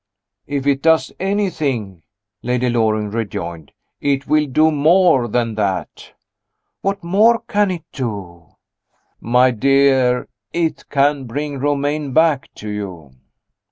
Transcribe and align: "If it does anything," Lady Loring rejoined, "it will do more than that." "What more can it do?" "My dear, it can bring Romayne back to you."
"If 0.47 0.65
it 0.65 0.81
does 0.81 1.11
anything," 1.19 2.01
Lady 2.41 2.69
Loring 2.71 3.11
rejoined, 3.11 3.71
"it 3.99 4.25
will 4.25 4.47
do 4.47 4.71
more 4.71 5.27
than 5.27 5.53
that." 5.53 6.13
"What 6.81 7.03
more 7.03 7.37
can 7.47 7.69
it 7.69 7.83
do?" 7.91 8.47
"My 9.19 9.51
dear, 9.51 10.27
it 10.53 10.89
can 10.89 11.25
bring 11.25 11.59
Romayne 11.59 12.13
back 12.13 12.51
to 12.55 12.69
you." 12.69 13.11